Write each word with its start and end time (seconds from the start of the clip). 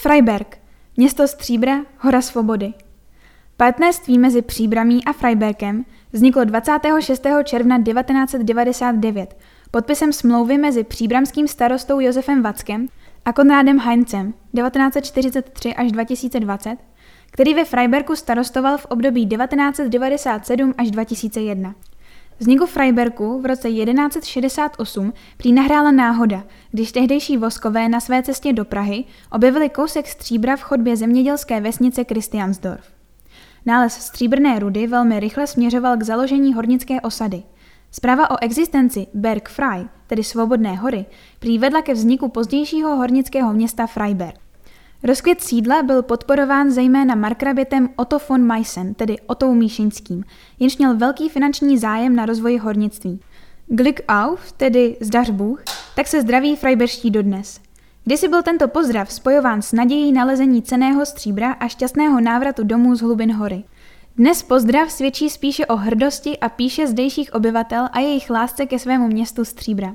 Freiberg, 0.00 0.58
město 0.96 1.28
stříbra, 1.28 1.84
hora 1.98 2.22
svobody. 2.22 2.74
Partnerství 3.56 4.18
mezi 4.18 4.42
Příbramí 4.42 5.04
a 5.04 5.12
Freibergem 5.12 5.84
vzniklo 6.12 6.44
26. 6.44 7.26
června 7.44 7.82
1999 7.82 9.36
podpisem 9.70 10.12
smlouvy 10.12 10.58
mezi 10.58 10.84
příbramským 10.84 11.48
starostou 11.48 12.00
Josefem 12.00 12.42
Vackem 12.42 12.88
a 13.24 13.32
Konrádem 13.32 13.78
Heinzem 13.78 14.32
1943 14.32 15.74
až 15.74 15.92
2020, 15.92 16.76
který 17.30 17.54
ve 17.54 17.64
Freibergu 17.64 18.16
starostoval 18.16 18.78
v 18.78 18.86
období 18.86 19.28
1997 19.28 20.74
až 20.78 20.90
2001. 20.90 21.74
Vzniku 22.40 22.66
Freibergu 22.66 23.40
v 23.40 23.46
roce 23.46 23.70
1168 23.70 25.12
prý 25.36 25.52
nahrála 25.52 25.90
náhoda, 25.90 26.44
když 26.70 26.92
tehdejší 26.92 27.36
voskové 27.36 27.88
na 27.88 28.00
své 28.00 28.22
cestě 28.22 28.52
do 28.52 28.64
Prahy 28.64 29.04
objevili 29.32 29.68
kousek 29.68 30.08
stříbra 30.08 30.56
v 30.56 30.60
chodbě 30.62 30.96
zemědělské 30.96 31.60
vesnice 31.60 32.04
Christiansdorf. 32.04 32.84
Nález 33.66 33.92
stříbrné 33.92 34.58
rudy 34.58 34.86
velmi 34.86 35.20
rychle 35.20 35.46
směřoval 35.46 35.96
k 35.96 36.02
založení 36.02 36.54
hornické 36.54 37.00
osady. 37.00 37.42
Zpráva 37.90 38.30
o 38.30 38.36
existenci 38.40 39.06
Berg 39.14 39.48
Frei, 39.48 39.84
tedy 40.06 40.24
Svobodné 40.24 40.76
hory, 40.76 41.06
prý 41.38 41.58
vedla 41.58 41.82
ke 41.82 41.94
vzniku 41.94 42.28
pozdějšího 42.28 42.96
hornického 42.96 43.52
města 43.52 43.86
Freiberg. 43.86 44.47
Rozkvět 45.02 45.40
sídla 45.40 45.82
byl 45.82 46.02
podporován 46.02 46.70
zejména 46.70 47.14
markrabětem 47.14 47.88
Otto 47.96 48.18
von 48.28 48.42
Meissen, 48.42 48.94
tedy 48.94 49.16
Otou 49.26 49.54
Míšinským, 49.54 50.24
jenž 50.58 50.78
měl 50.78 50.96
velký 50.96 51.28
finanční 51.28 51.78
zájem 51.78 52.16
na 52.16 52.26
rozvoji 52.26 52.58
hornictví. 52.58 53.20
Glück 53.66 54.00
auf, 54.08 54.52
tedy 54.52 54.96
zdař 55.00 55.30
Bůh, 55.30 55.62
tak 55.96 56.06
se 56.06 56.22
zdraví 56.22 56.56
frajberští 56.56 57.10
dodnes. 57.10 57.60
Kdysi 58.04 58.28
byl 58.28 58.42
tento 58.42 58.68
pozdrav 58.68 59.12
spojován 59.12 59.62
s 59.62 59.72
nadějí 59.72 60.12
nalezení 60.12 60.62
ceného 60.62 61.06
stříbra 61.06 61.52
a 61.52 61.68
šťastného 61.68 62.20
návratu 62.20 62.64
domů 62.64 62.94
z 62.94 63.00
hlubin 63.00 63.32
hory. 63.32 63.64
Dnes 64.16 64.42
pozdrav 64.42 64.90
svědčí 64.90 65.30
spíše 65.30 65.66
o 65.66 65.76
hrdosti 65.76 66.38
a 66.38 66.48
píše 66.48 66.86
zdejších 66.86 67.34
obyvatel 67.34 67.88
a 67.92 68.00
jejich 68.00 68.30
lásce 68.30 68.66
ke 68.66 68.78
svému 68.78 69.08
městu 69.08 69.44
stříbra. 69.44 69.94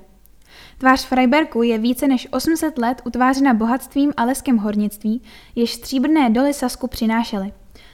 Tvář 0.78 1.06
Freiberku 1.06 1.64
je 1.64 1.78
více 1.78 2.08
než 2.08 2.28
800 2.32 2.78
let 2.78 3.02
utvářena 3.06 3.54
bohatstvím 3.54 4.14
a 4.18 4.26
leskem 4.26 4.58
hornictví, 4.58 5.22
jež 5.56 5.74
stříbrné 5.74 6.30
doly 6.30 6.54
Sasku 6.54 6.88
přinášely. 6.88 7.54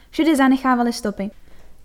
Všude 0.10 0.36
zanechávaly 0.36 0.94
stopy. 0.94 1.32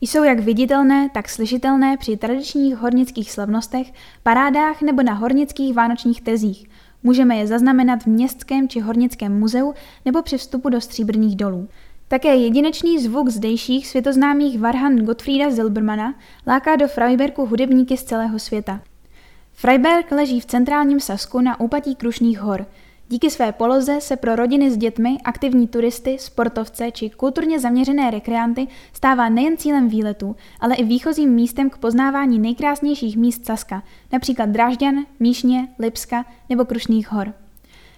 Jsou 0.00 0.24
jak 0.24 0.38
viditelné, 0.38 1.08
tak 1.14 1.28
slyšitelné 1.28 1.96
při 1.96 2.16
tradičních 2.16 2.76
hornických 2.76 3.32
slavnostech, 3.32 3.92
parádách 4.22 4.82
nebo 4.82 5.02
na 5.02 5.12
hornických 5.12 5.74
vánočních 5.74 6.22
trzích. 6.22 6.68
Můžeme 7.02 7.36
je 7.36 7.46
zaznamenat 7.46 8.02
v 8.02 8.06
městském 8.06 8.68
či 8.68 8.80
hornickém 8.80 9.38
muzeu 9.38 9.74
nebo 10.04 10.22
při 10.22 10.38
vstupu 10.38 10.68
do 10.68 10.80
stříbrných 10.80 11.36
dolů. 11.36 11.68
Také 12.08 12.36
jedinečný 12.36 12.98
zvuk 12.98 13.28
zdejších 13.28 13.86
světoznámých 13.86 14.58
Varhan 14.60 14.96
Gottfrieda 14.96 15.50
Zilbermana 15.50 16.14
láká 16.46 16.76
do 16.76 16.88
Freiberku 16.88 17.46
hudebníky 17.46 17.96
z 17.96 18.04
celého 18.04 18.38
světa. 18.38 18.80
Freiberg 19.56 20.12
leží 20.12 20.40
v 20.40 20.46
centrálním 20.46 21.00
Sasku 21.00 21.40
na 21.40 21.60
úpatí 21.60 21.94
Krušných 21.94 22.40
hor. 22.40 22.66
Díky 23.08 23.30
své 23.30 23.52
poloze 23.52 24.00
se 24.00 24.16
pro 24.16 24.36
rodiny 24.36 24.70
s 24.70 24.76
dětmi, 24.76 25.18
aktivní 25.24 25.68
turisty, 25.68 26.16
sportovce 26.18 26.90
či 26.90 27.10
kulturně 27.10 27.60
zaměřené 27.60 28.10
rekreanty 28.10 28.68
stává 28.92 29.28
nejen 29.28 29.56
cílem 29.56 29.88
výletů, 29.88 30.36
ale 30.60 30.74
i 30.74 30.84
výchozím 30.84 31.30
místem 31.30 31.70
k 31.70 31.78
poznávání 31.78 32.38
nejkrásnějších 32.38 33.16
míst 33.16 33.46
Saska, 33.46 33.82
například 34.12 34.48
Drážďan, 34.48 34.94
Míšně, 35.20 35.68
Lipska 35.78 36.24
nebo 36.48 36.64
Krušných 36.64 37.12
hor. 37.12 37.32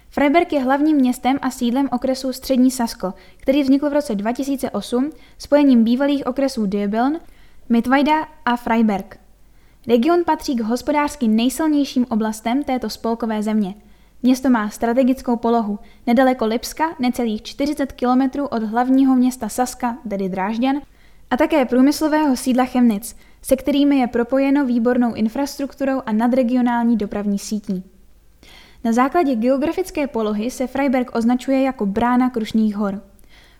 Freiberg 0.09 0.53
je 0.53 0.63
hlavním 0.63 0.97
městem 0.97 1.39
a 1.41 1.51
sídlem 1.51 1.89
okresu 1.91 2.33
Střední 2.33 2.71
Sasko, 2.71 3.13
který 3.37 3.63
vznikl 3.63 3.89
v 3.89 3.93
roce 3.93 4.15
2008 4.15 5.09
spojením 5.37 5.83
bývalých 5.83 6.27
okresů 6.27 6.65
Döbeln, 6.65 7.19
Mittweida 7.69 8.27
a 8.45 8.55
Freiberg. 8.55 9.26
Region 9.87 10.23
patří 10.25 10.55
k 10.55 10.61
hospodářsky 10.61 11.27
nejsilnějším 11.27 12.05
oblastem 12.09 12.63
této 12.63 12.89
spolkové 12.89 13.43
země. 13.43 13.75
Město 14.23 14.49
má 14.49 14.69
strategickou 14.69 15.35
polohu, 15.35 15.79
nedaleko 16.07 16.45
Lipska, 16.45 16.95
necelých 16.99 17.41
40 17.41 17.91
kilometrů 17.91 18.47
od 18.47 18.63
hlavního 18.63 19.15
města 19.15 19.49
Saska, 19.49 19.97
tedy 20.09 20.29
Drážďan, 20.29 20.81
a 21.31 21.37
také 21.37 21.65
průmyslového 21.65 22.35
sídla 22.35 22.65
Chemnic, 22.65 23.15
se 23.41 23.55
kterými 23.55 23.99
je 23.99 24.07
propojeno 24.07 24.65
výbornou 24.65 25.13
infrastrukturou 25.13 26.01
a 26.05 26.11
nadregionální 26.11 26.97
dopravní 26.97 27.39
sítí. 27.39 27.83
Na 28.83 28.93
základě 28.93 29.35
geografické 29.35 30.07
polohy 30.07 30.51
se 30.51 30.67
Freiberg 30.67 31.15
označuje 31.15 31.61
jako 31.61 31.85
brána 31.85 32.29
Krušných 32.29 32.75
hor. 32.75 33.01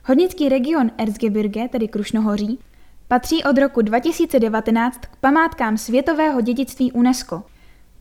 Hodnický 0.06 0.50
region 0.50 0.92
Erzgebirge, 0.98 1.68
tedy 1.68 1.88
Krušnohoří, 1.88 2.60
Patří 3.10 3.44
od 3.44 3.58
roku 3.58 3.82
2019 3.82 4.98
k 4.98 5.16
památkám 5.16 5.78
světového 5.78 6.42
dědictví 6.42 6.92
UNESCO. 6.92 7.44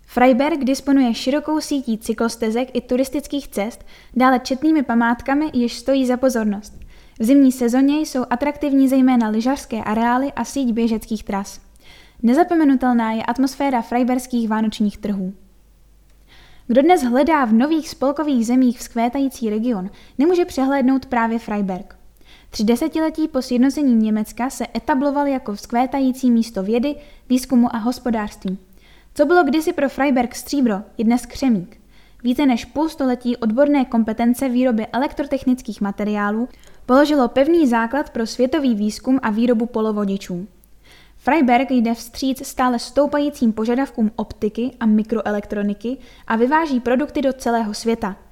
Freiberg 0.06 0.65
disponuje 0.65 1.15
širokou 1.15 1.61
sítí 1.61 1.99
cyklostezek 1.99 2.69
i 2.72 2.81
turistických 2.81 3.49
cest, 3.49 3.87
dále 4.16 4.39
četnými 4.39 4.83
památkami, 4.83 5.50
jež 5.53 5.78
stojí 5.78 6.06
za 6.06 6.16
pozornost. 6.16 6.78
V 7.21 7.25
zimní 7.25 7.53
sezóně 7.53 8.00
jsou 8.00 8.25
atraktivní 8.31 8.89
zejména 8.89 9.28
lyžařské 9.28 9.84
areály 9.84 10.33
a 10.33 10.45
síť 10.45 10.72
běžeckých 10.72 11.25
tras. 11.25 11.61
Nezapomenutelná 12.22 13.12
je 13.12 13.22
atmosféra 13.22 13.83
freiberských 13.83 14.49
vánočních 14.49 14.99
trhů. 14.99 15.34
Kdo 16.66 16.83
dnes 16.83 17.03
hledá 17.03 17.45
v 17.45 17.53
nových 17.53 17.89
spolkových 17.89 18.47
zemích 18.47 18.78
vzkvétající 18.78 19.50
region, 19.50 19.91
nemůže 20.19 20.45
přehlédnout 20.45 21.06
právě 21.06 21.39
Freiberg. 21.39 21.96
Tři 22.56 22.65
desetiletí 22.65 23.28
po 23.28 23.43
sjednocení 23.43 23.94
Německa 23.94 24.50
se 24.50 24.67
etabloval 24.77 25.27
jako 25.27 25.55
vzkvétající 25.55 26.31
místo 26.31 26.62
vědy, 26.62 26.94
výzkumu 27.28 27.75
a 27.75 27.78
hospodářství. 27.78 28.59
Co 29.15 29.27
bylo 29.27 29.44
kdysi 29.44 29.72
pro 29.72 29.89
Freiberg 29.89 30.34
stříbro, 30.34 30.75
je 30.99 31.05
dnes 31.05 31.27
křemík. 31.27 31.81
Více 32.22 32.47
než 32.47 32.65
půl 32.65 32.89
století 32.89 33.37
odborné 33.37 33.84
kompetence 33.84 34.49
výroby 34.49 34.87
elektrotechnických 34.87 35.81
materiálů 35.81 36.49
položilo 36.87 37.28
pevný 37.28 37.66
základ 37.66 38.11
pro 38.11 38.27
světový 38.27 38.75
výzkum 38.75 39.21
a 39.22 39.31
výrobu 39.31 39.66
polovodičů. 39.66 40.47
Freiberg 41.16 41.71
jde 41.71 41.95
vstříc 41.95 42.47
stále 42.47 42.78
stoupajícím 42.78 43.53
požadavkům 43.53 44.11
optiky 44.16 44.71
a 44.81 44.87
mikroelektroniky 44.87 45.97
a 46.27 46.37
vyváží 46.37 46.81
produkty 46.81 47.22
do 47.22 47.33
celého 47.33 47.75
světa– 47.75 48.16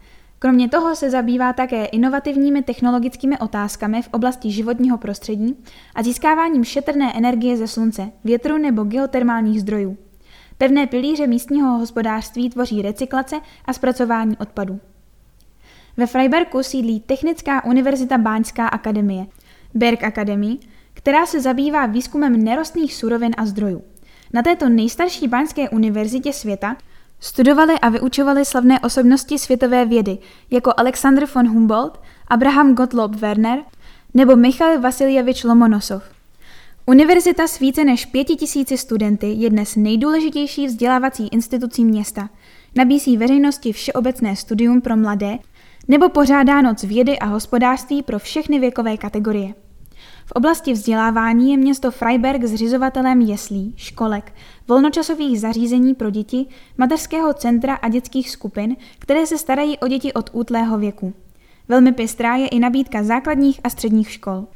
Kromě 0.44 0.68
toho 0.68 0.96
se 0.96 1.10
zabývá 1.10 1.52
také 1.52 1.84
inovativními 1.84 2.62
technologickými 2.62 3.38
otázkami 3.38 4.02
v 4.02 4.08
oblasti 4.12 4.50
životního 4.50 4.98
prostředí 4.98 5.56
a 5.94 6.02
získáváním 6.02 6.64
šetrné 6.64 7.12
energie 7.16 7.56
ze 7.56 7.68
slunce, 7.68 8.10
větru 8.24 8.58
nebo 8.58 8.84
geotermálních 8.84 9.60
zdrojů. 9.60 9.96
Pevné 10.58 10.86
pilíře 10.86 11.26
místního 11.26 11.78
hospodářství 11.78 12.50
tvoří 12.50 12.82
recyklace 12.82 13.36
a 13.64 13.72
zpracování 13.72 14.36
odpadů. 14.36 14.80
Ve 15.96 16.06
Freibergu 16.06 16.62
sídlí 16.62 17.00
Technická 17.00 17.64
univerzita 17.64 18.18
Báňská 18.18 18.68
akademie, 18.68 19.26
Berg 19.74 20.04
Academy, 20.04 20.58
která 20.94 21.26
se 21.26 21.40
zabývá 21.40 21.86
výzkumem 21.86 22.44
nerostných 22.44 22.94
surovin 22.94 23.32
a 23.36 23.46
zdrojů. 23.46 23.82
Na 24.32 24.42
této 24.42 24.68
nejstarší 24.68 25.28
báňské 25.28 25.68
univerzitě 25.68 26.32
světa 26.32 26.76
Studovali 27.24 27.74
a 27.82 27.88
vyučovali 27.88 28.44
slavné 28.44 28.80
osobnosti 28.80 29.38
světové 29.38 29.84
vědy, 29.84 30.18
jako 30.50 30.72
Alexander 30.76 31.26
von 31.34 31.48
Humboldt, 31.48 32.00
Abraham 32.28 32.74
Gottlob 32.74 33.14
Werner 33.14 33.58
nebo 34.14 34.36
Michal 34.36 34.80
Vasiljevič 34.80 35.44
Lomonosov. 35.44 36.02
Univerzita 36.86 37.46
s 37.46 37.58
více 37.58 37.84
než 37.84 38.06
pěti 38.06 38.36
tisíci 38.36 38.78
studenty 38.78 39.26
je 39.26 39.50
dnes 39.50 39.76
nejdůležitější 39.76 40.66
vzdělávací 40.66 41.28
institucí 41.28 41.84
města. 41.84 42.30
Nabízí 42.76 43.16
veřejnosti 43.16 43.72
všeobecné 43.72 44.36
studium 44.36 44.80
pro 44.80 44.96
mladé 44.96 45.38
nebo 45.88 46.08
pořádá 46.08 46.62
noc 46.62 46.82
vědy 46.82 47.18
a 47.18 47.26
hospodářství 47.26 48.02
pro 48.02 48.18
všechny 48.18 48.58
věkové 48.58 48.96
kategorie. 48.96 49.54
V 50.26 50.32
oblasti 50.32 50.72
vzdělávání 50.72 51.50
je 51.50 51.56
město 51.56 51.90
Freiberg 51.90 52.44
zřizovatelem 52.44 53.20
jeslí, 53.20 53.74
školek, 53.76 54.32
volnočasových 54.68 55.40
zařízení 55.40 55.94
pro 55.94 56.10
děti, 56.10 56.46
mateřského 56.78 57.34
centra 57.34 57.74
a 57.74 57.88
dětských 57.88 58.30
skupin, 58.30 58.76
které 58.98 59.26
se 59.26 59.38
starají 59.38 59.78
o 59.78 59.88
děti 59.88 60.12
od 60.12 60.30
útlého 60.32 60.78
věku. 60.78 61.12
Velmi 61.68 61.92
pestrá 61.92 62.36
je 62.36 62.48
i 62.48 62.58
nabídka 62.58 63.02
základních 63.02 63.60
a 63.64 63.70
středních 63.70 64.10
škol. 64.10 64.46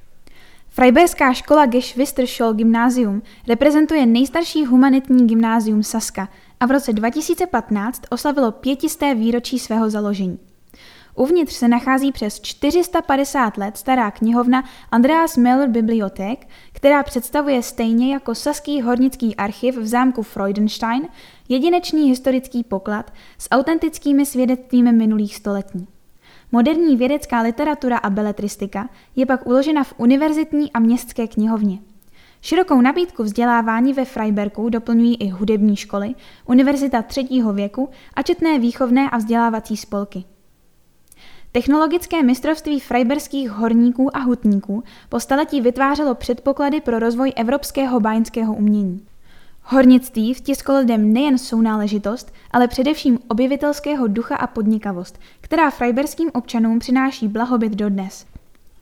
Freiberská 0.68 1.32
škola 1.32 1.66
Geschwisterschule 1.66 2.54
Gymnázium 2.54 3.22
reprezentuje 3.48 4.06
nejstarší 4.06 4.64
humanitní 4.64 5.26
gymnázium 5.26 5.82
Saska 5.82 6.28
a 6.60 6.66
v 6.66 6.70
roce 6.70 6.92
2015 6.92 8.02
oslavilo 8.10 8.52
pětisté 8.52 9.14
výročí 9.14 9.58
svého 9.58 9.90
založení. 9.90 10.38
Uvnitř 11.18 11.54
se 11.54 11.68
nachází 11.68 12.12
přes 12.12 12.40
450 12.40 13.56
let 13.56 13.76
stará 13.76 14.10
knihovna 14.10 14.64
Andreas 14.90 15.36
Miller 15.36 15.68
Bibliothek, 15.68 16.48
která 16.72 17.02
představuje 17.02 17.62
stejně 17.62 18.12
jako 18.12 18.34
Saský 18.34 18.82
hornický 18.82 19.36
archiv 19.36 19.76
v 19.76 19.86
zámku 19.86 20.22
Freudenstein 20.22 21.08
jedinečný 21.48 22.08
historický 22.08 22.64
poklad 22.64 23.12
s 23.38 23.48
autentickými 23.50 24.26
svědectvími 24.26 24.92
minulých 24.92 25.36
století. 25.36 25.88
Moderní 26.52 26.96
vědecká 26.96 27.40
literatura 27.40 27.98
a 27.98 28.10
beletristika 28.10 28.88
je 29.16 29.26
pak 29.26 29.46
uložena 29.46 29.84
v 29.84 29.94
univerzitní 29.96 30.72
a 30.72 30.78
městské 30.78 31.26
knihovně. 31.26 31.78
Širokou 32.40 32.80
nabídku 32.80 33.22
vzdělávání 33.22 33.92
ve 33.92 34.04
Freibergu 34.04 34.68
doplňují 34.68 35.16
i 35.16 35.28
hudební 35.28 35.76
školy, 35.76 36.14
univerzita 36.46 37.02
třetího 37.02 37.52
věku 37.52 37.88
a 38.14 38.22
četné 38.22 38.58
výchovné 38.58 39.10
a 39.10 39.16
vzdělávací 39.16 39.76
spolky. 39.76 40.24
Technologické 41.52 42.22
mistrovství 42.22 42.80
freiberských 42.80 43.50
horníků 43.50 44.16
a 44.16 44.20
hutníků 44.20 44.84
po 45.08 45.20
staletí 45.20 45.60
vytvářelo 45.60 46.14
předpoklady 46.14 46.80
pro 46.80 46.98
rozvoj 46.98 47.32
evropského 47.36 48.00
báňského 48.00 48.54
umění. 48.54 49.06
Hornictví 49.62 50.34
vtisklo 50.34 50.78
lidem 50.78 51.12
nejen 51.12 51.38
sounáležitost, 51.38 52.32
ale 52.50 52.68
především 52.68 53.18
objevitelského 53.28 54.06
ducha 54.06 54.36
a 54.36 54.46
podnikavost, 54.46 55.18
která 55.40 55.70
freiberským 55.70 56.30
občanům 56.34 56.78
přináší 56.78 57.28
blahobyt 57.28 57.72
dodnes. 57.72 58.26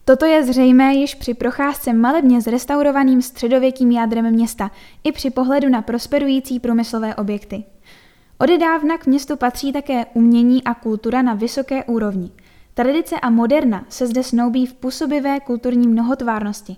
Toto 0.04 0.26
je 0.26 0.44
zřejmé 0.44 0.94
již 0.94 1.14
při 1.14 1.34
procházce 1.34 1.92
malebně 1.92 2.40
zrestaurovaným 2.40 3.22
středověkým 3.22 3.90
jádrem 3.90 4.30
města 4.30 4.70
i 5.04 5.12
při 5.12 5.30
pohledu 5.30 5.68
na 5.68 5.82
prosperující 5.82 6.60
průmyslové 6.60 7.14
objekty. 7.14 7.64
Odedávna 8.38 8.98
k 8.98 9.06
městu 9.06 9.36
patří 9.36 9.72
také 9.72 10.06
umění 10.14 10.64
a 10.64 10.74
kultura 10.74 11.22
na 11.22 11.34
vysoké 11.34 11.84
úrovni. 11.84 12.30
Tradice 12.76 13.20
a 13.20 13.30
moderna 13.30 13.84
se 13.88 14.06
zde 14.06 14.22
snoubí 14.22 14.66
v 14.66 14.74
působivé 14.74 15.40
kulturní 15.40 15.88
mnohotvárnosti. 15.88 16.76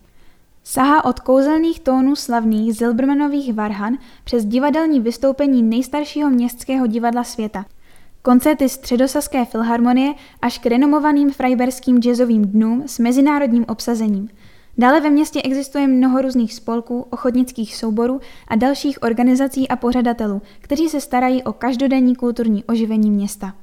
Sahá 0.64 1.04
od 1.04 1.20
kouzelných 1.20 1.80
tónů 1.80 2.16
slavných 2.16 2.74
Zilbermanových 2.74 3.54
varhan 3.54 3.98
přes 4.24 4.44
divadelní 4.44 5.00
vystoupení 5.00 5.62
nejstaršího 5.62 6.30
městského 6.30 6.86
divadla 6.86 7.24
světa– 7.24 7.66
koncerty 8.22 8.68
Středosaské 8.68 9.44
filharmonie 9.44 10.14
až 10.42 10.58
k 10.58 10.66
renomovaným 10.66 11.30
frajberským 11.30 11.98
jazzovým 11.98 12.44
dnům 12.44 12.82
s 12.86 12.98
mezinárodním 12.98 13.64
obsazením. 13.68 14.28
Dále 14.78 15.00
ve 15.00 15.10
městě 15.10 15.42
existuje 15.42 15.86
mnoho 15.86 16.22
různých 16.22 16.54
spolků, 16.54 17.06
ochotnických 17.10 17.76
souborů 17.76 18.20
a 18.48 18.56
dalších 18.56 19.02
organizací 19.02 19.68
a 19.68 19.76
pořadatelů, 19.76 20.42
kteří 20.60 20.88
se 20.88 21.00
starají 21.00 21.42
o 21.42 21.52
každodenní 21.52 22.16
kulturní 22.16 22.64
oživení 22.64 23.10
města. 23.10 23.54